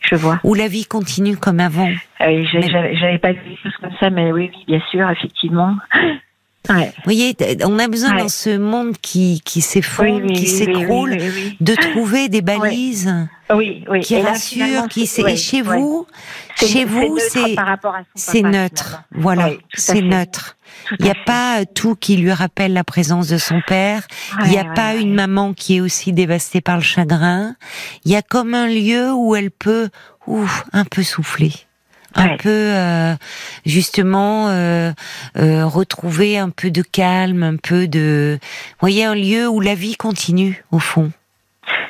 Je 0.00 0.14
vois. 0.14 0.38
Où 0.44 0.54
la 0.54 0.68
vie 0.68 0.86
continue 0.86 1.36
comme 1.36 1.60
avant. 1.60 1.88
Ah 2.20 2.28
oui, 2.28 2.46
j'avais 2.52 3.18
pas 3.18 3.32
vu 3.32 3.40
des 3.48 3.56
choses 3.62 3.74
comme 3.80 3.94
ça, 3.98 4.08
mais 4.08 4.30
oui, 4.32 4.50
oui, 4.54 4.64
bien 4.66 4.80
sûr, 4.90 5.08
effectivement. 5.10 5.74
Vous 6.68 6.84
voyez, 7.04 7.36
on 7.64 7.78
a 7.78 7.88
besoin 7.88 8.16
dans 8.16 8.28
ce 8.28 8.56
monde 8.56 8.96
qui, 9.00 9.40
qui 9.44 9.60
s'effondre, 9.60 10.26
qui 10.32 10.46
s'écroule, 10.46 11.16
de 11.60 11.74
trouver 11.74 12.28
des 12.28 12.42
balises 12.42 13.12
qui 14.02 14.20
rassurent, 14.20 14.88
qui 14.88 15.08
et 15.26 15.36
chez 15.36 15.62
vous, 15.62 16.06
chez 16.56 16.84
vous, 16.84 17.18
c'est 17.18 17.56
c'est 18.14 18.42
neutre, 18.42 19.02
voilà, 19.12 19.50
c'est 19.74 20.02
neutre. 20.02 20.56
Il 20.98 21.04
n'y 21.04 21.10
a 21.10 21.16
pas 21.24 21.64
tout 21.64 21.94
qui 21.94 22.16
lui 22.16 22.32
rappelle 22.32 22.72
la 22.72 22.84
présence 22.84 23.28
de 23.28 23.38
son 23.38 23.60
père. 23.66 24.06
Il 24.44 24.50
n'y 24.50 24.58
a 24.58 24.64
pas 24.64 24.94
une 24.94 25.14
maman 25.14 25.52
qui 25.54 25.76
est 25.76 25.80
aussi 25.80 26.12
dévastée 26.12 26.60
par 26.60 26.76
le 26.76 26.82
chagrin. 26.82 27.54
Il 28.04 28.12
y 28.12 28.16
a 28.16 28.22
comme 28.22 28.54
un 28.54 28.66
lieu 28.66 29.12
où 29.12 29.34
elle 29.36 29.50
peut, 29.50 29.88
ouf, 30.26 30.64
un 30.72 30.84
peu 30.84 31.02
souffler 31.02 31.52
un 32.16 32.36
peu 32.36 32.48
euh, 32.48 33.14
justement 33.64 34.48
euh, 34.48 34.92
euh, 35.38 35.66
retrouver 35.66 36.38
un 36.38 36.50
peu 36.50 36.70
de 36.70 36.82
calme, 36.82 37.42
un 37.42 37.56
peu 37.56 37.86
de, 37.86 38.38
vous 38.40 38.76
voyez, 38.80 39.04
un 39.04 39.14
lieu 39.14 39.48
où 39.48 39.60
la 39.60 39.74
vie 39.74 39.96
continue 39.96 40.64
au 40.72 40.78
fond. 40.78 41.12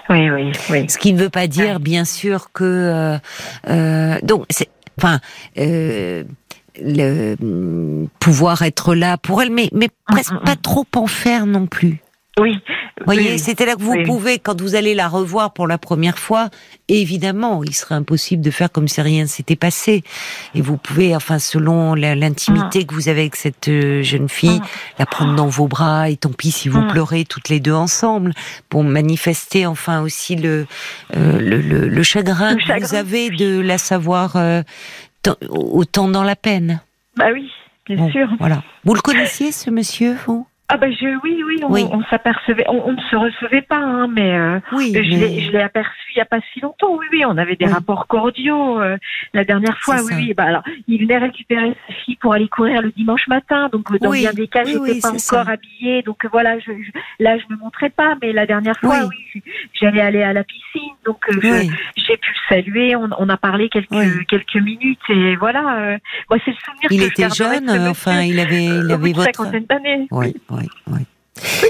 Oui, 0.09 0.31
oui, 0.31 0.53
oui. 0.71 0.87
Ce 0.89 0.99
qui 0.99 1.13
ne 1.13 1.19
veut 1.19 1.31
pas 1.31 1.47
dire, 1.47 1.81
bien 1.81 2.05
sûr, 2.05 2.53
que 2.53 3.19
donc, 4.23 4.47
enfin 4.99 5.21
le, 6.83 8.07
pouvoir 8.21 8.63
être 8.63 8.95
là 8.95 9.17
pour 9.17 9.43
elle, 9.43 9.51
mais, 9.51 9.69
mais 9.73 9.87
mm, 9.87 10.13
presque 10.13 10.33
mm, 10.33 10.45
pas 10.45 10.57
trop 10.57 10.87
en 10.95 11.07
faire 11.07 11.47
non 11.47 11.67
plus. 11.67 12.01
Oui. 12.39 12.59
voyez, 13.07 13.39
c'était 13.39 13.65
là 13.65 13.77
que 13.77 13.81
vous 13.81 14.03
pouvez, 14.05 14.39
quand 14.39 14.61
vous 14.61 14.75
allez 14.75 14.95
la 14.95 15.09
revoir 15.09 15.55
pour 15.55 15.67
la 15.67 15.79
première 15.79 16.19
fois, 16.19 16.51
évidemment, 16.89 17.65
il 17.65 17.75
serait 17.75 17.95
impossible 17.95 18.43
de 18.43 18.51
faire 18.51 18.71
comme 18.71 18.89
si 18.89 19.01
rien 19.01 19.23
ne 19.23 19.29
s'était 19.29 19.57
passé. 19.57 20.05
Et 20.55 20.61
vous 20.61 20.77
pouvez, 20.77 21.17
enfin, 21.17 21.39
selon 21.39 21.95
l'intimité 21.95 22.85
que 22.85 22.93
vous 22.93 23.09
avez 23.09 23.21
avec 23.21 23.37
cette 23.37 23.69
euh, 23.69 24.03
jeune 24.03 24.29
fille, 24.29 24.61
la 24.99 25.07
prendre 25.07 25.35
dans 25.35 25.47
vos 25.47 25.67
bras, 25.67 26.11
et 26.11 26.17
tant 26.17 26.31
pis 26.31 26.51
si 26.51 26.69
vous 26.69 26.87
pleurez 26.89 27.25
toutes 27.25 27.49
les 27.49 27.59
deux 27.59 27.73
ensemble, 27.73 28.35
pour 28.69 28.85
manifester, 28.85 29.65
enfin, 29.65 30.03
aussi 30.03 30.37
le, 30.37 30.67
euh, 31.17 31.41
le, 31.41 31.61
le, 31.61 32.03
chagrin 32.03 32.55
que 32.57 32.81
vous 32.81 32.95
avez 32.95 33.31
de 33.31 33.61
la 33.61 33.79
savoir 33.79 34.37
euh, 34.37 34.63
autant 35.49 36.09
dans 36.09 36.23
la 36.23 36.37
peine. 36.37 36.83
Bah 37.17 37.29
oui, 37.33 37.51
bien 37.89 38.11
sûr. 38.11 38.29
Voilà. 38.39 38.63
Vous 38.85 38.93
le 38.93 39.01
connaissiez, 39.01 39.53
ce 39.53 39.71
monsieur, 39.71 40.19
vous? 40.27 40.47
Ah 40.69 40.77
ben 40.77 40.93
je 40.93 41.07
oui 41.23 41.43
oui 41.45 41.61
on, 41.63 42.03
s'apercevait 42.05 42.65
on, 42.69 42.93
ne 42.93 43.01
se 43.01 43.17
recevait 43.17 43.63
pas 43.63 43.77
hein, 43.77 44.09
mais, 44.09 44.37
euh, 44.37 44.61
oui, 44.73 44.93
je 44.93 45.53
l'ai 45.53 45.63
aperçu 45.63 45.93
il 46.15 46.19
y 46.19 46.21
a 46.21 46.25
pas 46.25 46.41
si 46.53 46.61
longtemps. 46.61 46.97
Oui 46.97 47.07
oui 47.13 47.25
on 47.25 47.37
avait 47.37 47.57
des 47.57 47.67
rapports 47.67 48.07
cordiaux 48.07 48.81
euh, 48.81 48.97
la 49.33 49.45
dernière 49.45 49.79
fois 49.79 49.97
oui 50.03 50.13
oui. 50.17 50.35
Bah 50.35 50.45
alors 50.45 50.63
il 50.89 51.03
venait 51.03 51.19
récupérer 51.19 51.75
sa 51.87 51.95
fille 51.95 52.17
pour 52.17 52.33
aller 52.33 52.49
courir 52.49 52.83
le 52.83 52.91
dimanche 52.91 53.29
matin 53.29 53.69
donc 53.73 53.97
dans 53.99 54.11
bien 54.11 54.33
des 54.33 54.49
cas 54.49 54.65
j'étais 54.65 55.01
pas 55.01 55.13
encore 55.13 55.49
habillée 55.49 56.03
donc 56.03 56.27
voilà 56.33 56.59
je, 56.59 56.73
là 57.21 57.39
je 57.39 57.45
me 57.55 57.59
montrais 57.59 57.91
pas 57.91 58.17
mais 58.21 58.33
la 58.33 58.47
dernière 58.47 58.79
fois 58.79 59.05
oui, 59.05 59.26
j'allais 59.81 60.01
aller 60.01 60.23
à 60.23 60.33
la 60.33 60.45
piscine 60.45 60.95
donc 61.05 61.19
euh, 61.29 61.41
j'ai 61.97 62.17
pu 62.17 62.31
le 62.31 62.55
saluer 62.55 62.97
on, 62.97 63.09
on 63.19 63.29
a 63.29 63.37
parlé 63.37 63.69
quelques 63.69 64.27
quelques 64.29 64.57
minutes 64.57 64.99
et 65.09 65.37
voilà 65.37 65.99
moi 66.31 66.39
c'est 66.45 66.53
le 66.53 66.57
souvenir 66.65 66.89
il 66.91 67.03
était 67.03 67.31
jeune 67.31 67.71
enfin 67.89 68.23
il 68.23 68.39
avait 68.41 68.65
il 68.65 68.91
avait 68.91 69.13
votre 69.13 69.25
cinquantaine 69.25 69.65
d'années. 69.67 70.07
Oui 70.11 70.35
oui, 70.51 70.69
oui. 70.89 71.01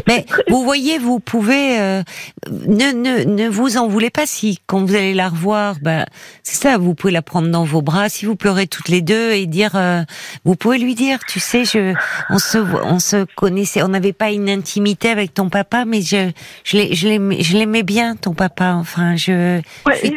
Mais 0.06 0.24
vous 0.48 0.62
voyez, 0.64 0.98
vous 0.98 1.18
pouvez 1.18 1.80
euh, 1.80 2.02
ne, 2.50 2.92
ne 2.92 3.24
ne 3.24 3.48
vous 3.48 3.76
en 3.76 3.88
voulez 3.88 4.10
pas 4.10 4.26
si 4.26 4.60
quand 4.66 4.84
vous 4.84 4.94
allez 4.94 5.14
la 5.14 5.28
revoir, 5.28 5.76
ben 5.82 6.06
c'est 6.42 6.56
ça, 6.56 6.78
vous 6.78 6.94
pouvez 6.94 7.12
la 7.12 7.22
prendre 7.22 7.48
dans 7.48 7.64
vos 7.64 7.82
bras 7.82 8.08
si 8.08 8.26
vous 8.26 8.36
pleurez 8.36 8.66
toutes 8.66 8.88
les 8.88 9.02
deux 9.02 9.32
et 9.32 9.46
dire, 9.46 9.72
euh, 9.74 10.02
vous 10.44 10.54
pouvez 10.54 10.78
lui 10.78 10.94
dire, 10.94 11.18
tu 11.26 11.40
sais, 11.40 11.64
je 11.64 11.94
on 12.30 12.38
se 12.38 12.58
on 12.58 12.98
se 12.98 13.24
connaissait, 13.34 13.82
on 13.82 13.88
n'avait 13.88 14.12
pas 14.12 14.30
une 14.30 14.48
intimité 14.48 15.08
avec 15.08 15.34
ton 15.34 15.48
papa, 15.48 15.84
mais 15.84 16.00
je 16.00 16.30
je 16.64 17.08
l'aimais 17.08 17.42
je 17.42 17.56
l'aimais 17.58 17.82
bien 17.82 18.16
ton 18.16 18.34
papa. 18.34 18.74
Enfin, 18.74 19.16
je 19.16 19.60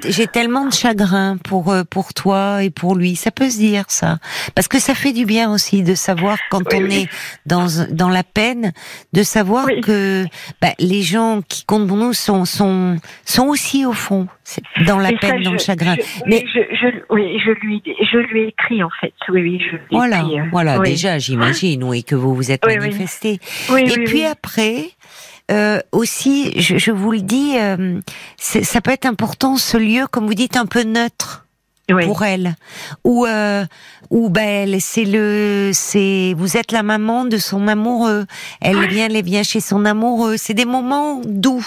j'ai 0.08 0.28
tellement 0.28 0.66
de 0.66 0.74
chagrin 0.74 1.38
pour 1.38 1.72
euh, 1.72 1.84
pour 1.84 2.14
toi 2.14 2.64
et 2.64 2.70
pour 2.70 2.96
lui. 2.96 3.16
Ça 3.16 3.32
peut 3.32 3.50
se 3.50 3.58
dire 3.58 3.86
ça, 3.88 4.20
parce 4.54 4.68
que 4.68 4.80
ça 4.80 4.94
fait 4.94 5.14
du 5.14 5.26
bien 5.26 5.52
aussi 5.52 5.82
de 5.82 5.96
savoir 5.96 6.38
quand 6.52 6.74
on 6.74 6.86
est 6.86 7.10
dans 7.46 7.68
dans 7.90 8.10
la 8.10 8.24
peine 8.24 8.74
de 9.14 9.24
savoir 9.24 9.39
savoir 9.40 9.68
que 9.82 10.26
bah, 10.62 10.74
les 10.80 11.02
gens 11.02 11.42
qui 11.48 11.64
comptent 11.66 11.88
pour 11.88 11.98
nous 11.98 12.14
sont 12.14 12.46
sont 12.46 12.98
sont 13.26 13.48
aussi 13.48 13.86
au 13.86 13.94
fond 13.94 14.28
dans 14.86 15.00
la 15.00 15.12
peine, 15.14 15.44
dans 15.44 15.54
le 15.54 15.60
chagrin. 15.60 15.96
mais 16.26 16.44
je, 16.54 16.60
je, 16.76 16.88
oui, 17.10 17.40
je 17.46 17.52
lui 17.52 17.82
je 17.86 18.18
lui 18.18 18.42
ai 18.42 18.48
écrit 18.48 18.84
en 18.84 18.90
fait. 19.00 19.14
Oui, 19.30 19.42
oui, 19.42 19.62
je 19.72 19.78
voilà, 19.92 20.24
euh, 20.24 20.44
voilà. 20.52 20.80
Déjà, 20.80 21.20
j'imagine, 21.20 21.84
oui, 21.84 22.04
que 22.04 22.16
vous 22.16 22.36
vous 22.36 22.52
êtes 22.52 22.66
manifesté. 22.66 23.40
Et 23.78 24.04
puis 24.06 24.26
après. 24.26 24.90
Euh, 25.52 25.80
aussi, 25.92 26.62
je, 26.62 26.78
je, 26.78 26.92
vous 26.92 27.10
le 27.10 27.22
dis, 27.22 27.58
euh, 27.58 28.00
ça 28.38 28.82
peut 28.82 28.92
être 28.92 29.08
important 29.08 29.56
ce 29.56 29.78
lieu, 29.78 30.06
comme 30.06 30.28
vous 30.28 30.36
dites, 30.36 30.56
un 30.56 30.68
peu 30.68 30.84
neutre 30.84 31.48
pour 31.94 32.24
elle, 32.24 32.56
ou 33.04 33.26
euh, 33.26 33.66
ou 34.10 34.30
ben 34.30 34.80
c'est 34.80 35.06
le 35.06 35.72
c'est 35.74 36.34
vous 36.38 36.58
êtes 36.58 36.72
la 36.72 36.84
maman 36.84 37.26
de 37.26 37.38
son 37.38 37.68
amoureux, 37.68 38.26
elle 38.62 38.88
vient 38.88 39.08
elle 39.10 39.24
vient 39.24 39.44
chez 39.44 39.60
son 39.60 39.86
amoureux, 39.86 40.38
c'est 40.38 40.54
des 40.54 40.66
moments 40.66 41.22
doux 41.26 41.66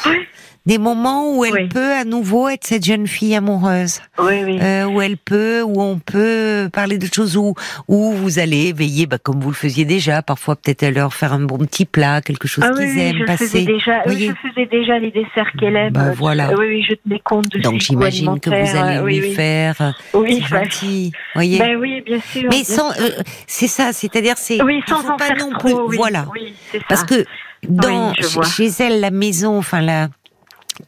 des 0.65 0.79
moments 0.79 1.37
où 1.37 1.45
elle 1.45 1.69
peut 1.69 1.93
à 1.93 2.05
nouveau 2.05 2.49
être 2.49 2.65
cette 2.65 2.85
jeune 2.85 3.07
fille 3.07 3.35
amoureuse. 3.35 4.01
Oui, 4.19 4.45
oui. 4.45 4.59
Euh, 4.61 4.85
où 4.85 5.01
elle 5.01 5.17
peut, 5.17 5.63
où 5.63 5.81
on 5.81 5.99
peut 5.99 6.69
parler 6.73 6.99
de 6.99 7.07
choses 7.13 7.37
où, 7.37 7.55
où 7.89 8.13
vous 8.13 8.39
allez 8.39 8.73
veiller, 8.73 9.07
bah, 9.07 9.19
comme 9.19 9.41
vous 9.41 9.51
le 9.51 9.57
faisiez 9.57 9.85
déjà, 9.85 10.23
parfois 10.23 10.55
peut-être 10.55 10.87
leur 10.95 11.13
faire 11.15 11.33
un 11.33 11.41
bon 11.41 11.59
petit 11.59 11.85
plat, 11.85 12.21
quelque 12.21 12.47
chose 12.47 12.65
ah, 12.67 12.73
qu'ils 12.75 12.99
aiment 12.99 13.19
je 13.19 13.25
passer. 13.25 13.47
Faisais 13.47 13.65
déjà, 13.65 14.03
oui, 14.07 14.31
je 14.31 14.49
faisais 14.49 14.67
déjà 14.67 14.99
les 14.99 15.11
desserts 15.11 15.53
qu'elle 15.59 15.77
aime. 15.77 15.93
Bah, 15.93 16.13
voilà. 16.17 16.51
Oui, 16.57 16.67
oui, 16.69 16.87
je 16.89 16.95
tenais 16.95 17.21
compte 17.25 17.49
de 17.49 17.61
Donc 17.61 17.81
j'imagine 17.81 18.39
que 18.39 18.51
vous 18.51 18.77
allez 18.77 18.99
euh, 18.99 19.05
lui 19.05 19.33
faire. 19.33 19.95
Oui, 20.15 20.43
c'est 20.43 20.49
gentil. 20.49 21.13
Voyez. 21.35 21.59
Ben 21.59 21.77
oui, 21.77 22.03
bien 22.03 22.21
sûr. 22.21 22.49
Mais 22.51 22.63
sans, 22.63 22.91
euh, 23.01 23.11
c'est 23.47 23.67
ça, 23.67 23.93
c'est-à-dire 23.93 24.35
c'est. 24.37 24.63
Oui, 24.63 24.81
sans 24.87 25.09
en 25.09 25.17
pas 25.17 25.27
faire 25.27 25.37
non 25.39 25.51
trop, 25.59 25.89
plus. 25.89 25.97
voilà. 25.97 26.27
Oui, 26.33 26.55
ça. 26.71 26.79
Parce 26.89 27.05
que 27.05 27.25
dans 27.69 28.13
chez 28.15 28.69
elle 28.79 29.01
la 29.01 29.11
maison, 29.11 29.59
enfin 29.59 29.81
la 29.81 30.09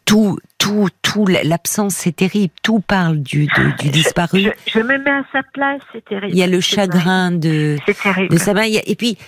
tout, 0.04 0.38
tout, 0.58 0.88
tout, 1.02 1.26
l'absence, 1.26 1.94
c'est 1.94 2.16
terrible. 2.16 2.52
Tout 2.62 2.80
parle 2.80 3.18
du, 3.18 3.48
du 3.78 3.88
disparu. 3.90 4.50
Je, 4.66 4.78
me 4.80 4.98
mets 4.98 5.10
à 5.10 5.24
sa 5.32 5.42
place, 5.52 5.80
c'est 5.92 6.04
terrible. 6.04 6.32
Il 6.32 6.38
y 6.38 6.42
a 6.42 6.46
le 6.46 6.60
chagrin 6.60 7.30
de, 7.30 7.76
de 8.30 8.36
sa 8.38 8.54
mère. 8.54 8.66
Et 8.86 8.94
puis, 8.96 9.18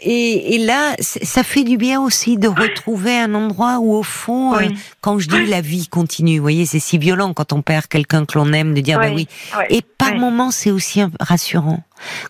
et, 0.00 0.54
et, 0.54 0.58
là, 0.58 0.94
ça 1.00 1.42
fait 1.42 1.64
du 1.64 1.76
bien 1.76 2.00
aussi 2.00 2.36
de 2.36 2.48
retrouver 2.48 3.18
un 3.18 3.34
endroit 3.34 3.78
où, 3.80 3.94
au 3.94 4.02
fond, 4.02 4.54
euh, 4.56 4.68
quand 5.00 5.18
je 5.18 5.28
dis 5.28 5.46
la 5.46 5.60
vie 5.60 5.88
continue, 5.88 6.36
vous 6.36 6.42
voyez, 6.42 6.66
c'est 6.66 6.78
si 6.78 6.98
violent 6.98 7.34
quand 7.34 7.52
on 7.52 7.62
perd 7.62 7.86
quelqu'un 7.86 8.24
que 8.24 8.38
l'on 8.38 8.52
aime 8.52 8.74
de 8.74 8.80
dire 8.80 8.98
bah 9.00 9.10
oui. 9.12 9.28
Et 9.70 9.82
par 9.82 10.14
moments, 10.14 10.50
c'est 10.50 10.70
aussi 10.70 11.02
rassurant, 11.20 11.82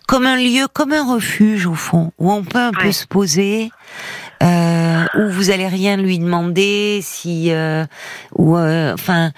comme 0.07 0.25
un 0.25 0.37
lieu, 0.37 0.67
comme 0.71 0.93
un 0.93 1.13
refuge 1.13 1.65
au 1.67 1.75
fond, 1.75 2.11
où 2.17 2.31
on 2.31 2.43
peut 2.43 2.59
un 2.59 2.71
peu 2.71 2.91
se 2.91 3.05
poser, 3.05 3.71
euh, 4.41 4.78
où 5.15 5.29
vous 5.29 5.49
allez 5.49 5.67
rien 5.67 5.97
lui 5.97 6.19
demander, 6.19 6.99
si, 7.01 7.51
euh, 7.51 7.85
ou 8.35 8.57
euh, 8.57 8.93
enfin, 8.93 9.31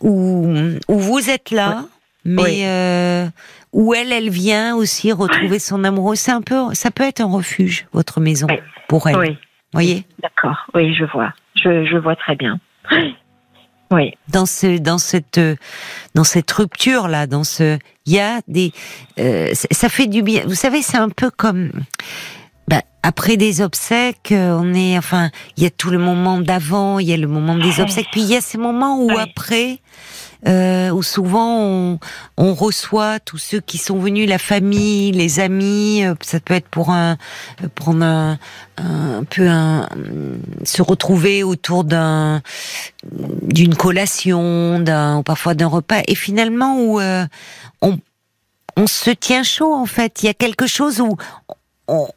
où, 0.00 0.54
où 0.88 0.98
vous 0.98 1.30
êtes 1.30 1.50
là, 1.50 1.84
mais 2.24 2.66
euh, 2.66 3.26
où 3.72 3.94
elle, 3.94 4.12
elle 4.12 4.30
vient 4.30 4.74
aussi 4.76 5.12
retrouver 5.12 5.58
son 5.58 5.84
amoureux. 5.84 6.14
C'est 6.14 6.32
un 6.32 6.42
peu, 6.42 6.72
ça 6.74 6.90
peut 6.90 7.04
être 7.04 7.20
un 7.20 7.30
refuge, 7.30 7.86
votre 7.92 8.20
maison, 8.20 8.46
pour 8.88 9.08
elle. 9.08 9.16
Oui. 9.16 9.38
Voyez? 9.72 10.04
D'accord. 10.22 10.66
Oui, 10.74 10.94
je 10.94 11.04
vois. 11.04 11.32
Je, 11.56 11.84
je 11.84 11.96
vois 11.96 12.14
très 12.16 12.36
bien. 12.36 12.60
Oui. 13.90 14.14
Dans 14.28 14.46
ce, 14.46 14.78
dans 14.78 14.98
cette, 14.98 15.40
dans 16.14 16.24
cette 16.24 16.50
rupture 16.50 17.08
là, 17.08 17.26
dans 17.26 17.44
ce, 17.44 17.78
il 18.06 18.12
y 18.12 18.20
a 18.20 18.40
des, 18.48 18.72
euh, 19.18 19.50
ça 19.52 19.88
fait 19.88 20.06
du 20.06 20.22
bien. 20.22 20.42
Vous 20.46 20.54
savez, 20.54 20.80
c'est 20.82 20.96
un 20.96 21.10
peu 21.10 21.30
comme, 21.30 21.70
après 23.04 23.36
des 23.36 23.60
obsèques, 23.60 24.32
euh, 24.32 24.58
on 24.58 24.72
est, 24.72 24.96
enfin, 24.96 25.30
il 25.58 25.62
y 25.62 25.66
a 25.66 25.70
tout 25.70 25.90
le 25.90 25.98
moment 25.98 26.40
d'avant, 26.40 26.98
il 26.98 27.06
y 27.06 27.12
a 27.12 27.18
le 27.18 27.26
moment 27.26 27.54
des 27.54 27.78
obsèques, 27.78 28.08
puis 28.10 28.22
il 28.22 28.28
y 28.28 28.34
a 28.34 28.40
ces 28.40 28.56
moments 28.56 28.98
où 28.98 29.10
après, 29.18 29.80
euh, 30.48 30.88
où 30.88 31.02
souvent 31.02 31.58
on, 31.60 31.98
on, 32.38 32.54
reçoit 32.54 33.20
tous 33.20 33.36
ceux 33.36 33.60
qui 33.60 33.76
sont 33.76 33.98
venus, 33.98 34.26
la 34.26 34.38
famille, 34.38 35.12
les 35.12 35.38
amis. 35.38 36.02
Euh, 36.02 36.14
ça 36.22 36.40
peut 36.40 36.54
être 36.54 36.68
pour 36.68 36.88
un, 36.88 37.18
prendre 37.74 38.06
un, 38.06 38.38
un 38.78 39.24
peu 39.24 39.48
un, 39.48 39.86
se 40.64 40.80
retrouver 40.80 41.42
autour 41.42 41.84
d'un, 41.84 42.40
d'une 43.42 43.74
collation, 43.74 44.80
d'un, 44.80 45.18
ou 45.18 45.22
parfois 45.22 45.52
d'un 45.52 45.68
repas, 45.68 46.00
et 46.08 46.14
finalement 46.14 46.78
où 46.78 47.00
euh, 47.00 47.26
on, 47.82 47.98
on 48.78 48.86
se 48.86 49.10
tient 49.10 49.42
chaud 49.42 49.74
en 49.74 49.86
fait. 49.86 50.22
Il 50.22 50.26
y 50.26 50.30
a 50.30 50.34
quelque 50.34 50.66
chose 50.66 51.02
où 51.02 51.18
on, 51.86 52.08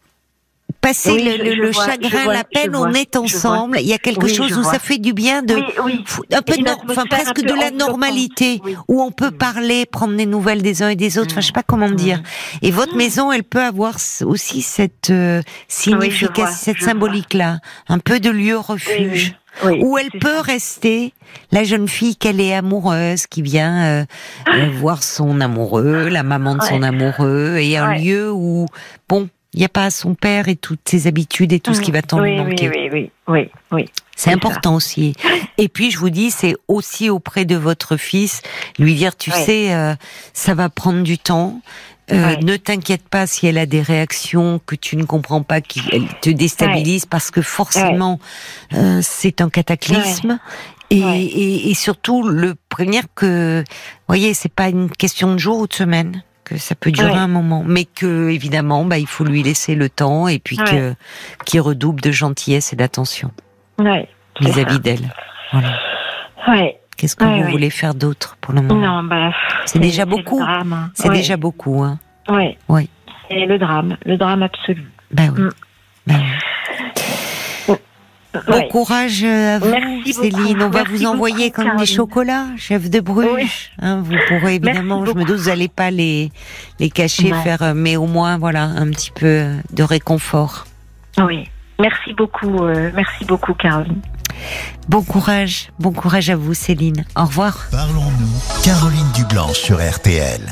passer 0.81 1.37
le, 1.37 1.71
chagrin, 1.71 2.31
la 2.31 2.43
peine, 2.43 2.75
on 2.75 2.91
est 2.93 3.15
ensemble. 3.15 3.77
Il 3.79 3.87
y 3.87 3.93
a 3.93 3.97
quelque 3.97 4.27
chose 4.27 4.57
où 4.57 4.63
ça 4.63 4.79
fait 4.79 4.97
du 4.97 5.13
bien 5.13 5.41
de 5.41 5.55
un 5.55 6.41
peu, 6.41 6.53
enfin 6.89 7.05
presque 7.05 7.41
de 7.41 7.53
la 7.53 7.71
normalité, 7.71 8.61
où 8.87 9.01
on 9.01 9.11
peut 9.11 9.31
parler, 9.31 9.85
prendre 9.85 10.15
des 10.15 10.25
nouvelles 10.25 10.61
des 10.61 10.83
uns 10.83 10.89
et 10.89 10.95
des 10.95 11.17
autres. 11.17 11.31
Enfin, 11.31 11.41
je 11.41 11.47
sais 11.47 11.53
pas 11.53 11.63
comment 11.63 11.89
dire. 11.89 12.21
Et 12.61 12.71
votre 12.71 12.95
maison, 12.95 13.31
elle 13.31 13.43
peut 13.43 13.61
avoir 13.61 13.95
aussi 14.21 14.61
cette 14.61 15.09
euh, 15.09 15.41
signification, 15.67 16.55
cette 16.57 16.81
symbolique-là, 16.81 17.59
un 17.87 17.99
peu 17.99 18.19
de 18.19 18.29
lieu 18.29 18.57
refuge. 18.57 19.35
où 19.63 19.97
elle 19.97 20.11
peut 20.19 20.39
rester. 20.39 21.13
La 21.51 21.63
jeune 21.63 21.87
fille 21.87 22.15
qu'elle 22.15 22.39
est 22.39 22.53
amoureuse, 22.53 23.25
qui 23.27 23.41
vient 23.41 23.83
euh, 23.83 24.05
euh, 24.53 24.69
voir 24.79 25.03
son 25.03 25.41
amoureux, 25.41 26.07
la 26.07 26.23
maman 26.23 26.55
de 26.55 26.61
son 26.61 26.83
amoureux, 26.83 27.57
et 27.57 27.77
un 27.77 27.95
lieu 27.95 28.31
où, 28.31 28.65
bon, 29.09 29.29
il 29.57 29.61
n'y 29.61 29.65
a 29.65 29.69
pas 29.69 29.89
son 29.89 30.13
père 30.13 30.49
et 30.49 30.55
toutes 30.55 30.87
ses 30.87 31.07
habitudes 31.07 31.51
et 31.51 31.59
tout 31.59 31.73
ce 31.73 31.81
qui 31.81 31.89
va 31.89 32.03
tant 32.03 32.19
lui 32.19 32.37
manquer. 32.37 32.69
Oui, 32.69 32.89
oui, 32.93 33.11
oui, 33.27 33.49
oui. 33.71 33.85
C'est 34.15 34.31
important 34.31 34.75
aussi. 34.75 35.15
Et 35.57 35.67
puis 35.67 35.89
je 35.89 35.97
vous 35.97 36.11
dis, 36.11 36.29
c'est 36.29 36.55
aussi 36.67 37.09
auprès 37.09 37.43
de 37.43 37.55
votre 37.55 37.97
fils, 37.97 38.43
lui 38.77 38.93
dire, 38.93 39.15
tu 39.15 39.31
sais, 39.31 39.73
euh, 39.73 39.95
ça 40.31 40.53
va 40.53 40.69
prendre 40.69 41.01
du 41.01 41.17
temps. 41.17 41.59
Euh, 42.11 42.35
ne 42.35 42.55
t'inquiète 42.55 43.09
pas 43.09 43.25
si 43.25 43.47
elle 43.47 43.57
a 43.57 43.65
des 43.65 43.81
réactions 43.81 44.61
que 44.63 44.75
tu 44.75 44.95
ne 44.95 45.05
comprends 45.05 45.41
pas, 45.41 45.59
qui 45.59 45.81
te 46.21 46.29
déstabilisent, 46.29 47.07
parce 47.07 47.31
que 47.31 47.41
forcément, 47.41 48.19
euh, 48.73 48.99
c'est 49.01 49.41
un 49.41 49.49
cataclysme. 49.49 50.37
Et, 50.91 50.99
et, 50.99 51.69
et, 51.71 51.73
surtout 51.73 52.29
le 52.29 52.55
prévenir 52.69 53.05
que, 53.15 53.63
voyez, 54.07 54.35
c'est 54.35 54.53
pas 54.53 54.69
une 54.69 54.89
question 54.89 55.33
de 55.33 55.39
jour 55.39 55.59
ou 55.61 55.67
de 55.67 55.73
semaine 55.73 56.23
que 56.47 56.57
ça 56.57 56.75
peut 56.75 56.91
durer 56.91 57.13
un 57.13 57.27
moment, 57.27 57.63
mais 57.65 57.83
que 57.83 58.29
évidemment, 58.29 58.85
bah, 58.85 58.97
il 58.97 59.07
faut 59.07 59.25
lui 59.25 59.43
laisser 59.43 59.75
le 59.75 59.89
temps 59.89 60.27
et 60.27 60.39
puis 60.39 60.57
que 60.57 60.93
qu'il 61.45 61.61
redouble 61.61 62.01
de 62.01 62.11
gentillesse 62.11 62.73
et 62.73 62.75
d'attention 62.75 63.31
vis-à-vis 64.39 64.79
d'elle. 64.79 65.13
Voilà. 65.51 65.79
Ouais. 66.47 66.79
Qu'est-ce 66.95 67.15
que 67.15 67.25
vous 67.25 67.51
voulez 67.51 67.69
faire 67.69 67.93
d'autre 67.93 68.37
pour 68.41 68.53
le 68.53 68.61
moment? 68.61 69.01
Non, 69.01 69.03
bah, 69.03 69.31
c'est 69.65 69.79
déjà 69.79 70.05
beaucoup. 70.05 70.41
C'est 70.93 71.09
déjà 71.09 71.37
beaucoup, 71.37 71.83
hein. 71.83 71.99
Oui. 72.29 72.57
Oui. 72.69 72.89
C'est 73.29 73.45
le 73.45 73.57
drame, 73.57 73.97
le 74.05 74.17
drame 74.17 74.43
absolu. 74.43 74.85
Ben 75.11 75.33
oui. 75.35 75.41
Mm. 75.43 75.49
Ben 76.07 76.21
Bon 78.47 78.67
courage 78.69 79.23
à 79.23 79.59
vous, 79.59 79.73
Céline. 80.11 80.61
On 80.61 80.69
va 80.69 80.83
vous 80.83 81.05
envoyer 81.05 81.51
comme 81.51 81.75
des 81.77 81.85
chocolats, 81.85 82.45
chef 82.57 82.89
de 82.89 82.99
Bruges. 82.99 83.71
Hein, 83.79 84.01
vous 84.03 84.15
pourrez 84.27 84.55
évidemment, 84.55 85.05
je 85.05 85.13
me 85.13 85.23
doute, 85.23 85.37
vous 85.39 85.49
n'allez 85.49 85.67
pas 85.67 85.91
les 85.91 86.31
les 86.79 86.89
cacher, 86.89 87.31
faire, 87.43 87.61
euh, 87.61 87.73
mais 87.75 87.95
au 87.95 88.05
moins 88.05 88.37
voilà 88.37 88.63
un 88.63 88.89
petit 88.89 89.11
peu 89.11 89.47
de 89.71 89.83
réconfort. 89.83 90.65
Oui. 91.17 91.49
Merci 91.79 92.13
beaucoup, 92.13 92.63
euh, 92.63 92.91
merci 92.95 93.23
beaucoup, 93.25 93.53
Caroline. 93.53 94.01
Bon 94.87 95.03
courage, 95.03 95.69
bon 95.79 95.91
courage 95.91 96.29
à 96.29 96.35
vous, 96.35 96.53
Céline. 96.53 97.05
Au 97.15 97.25
revoir. 97.25 97.67
Parlons-nous, 97.71 98.63
Caroline 98.63 99.11
Dublanche 99.13 99.57
sur 99.57 99.77
RTL. 99.77 100.41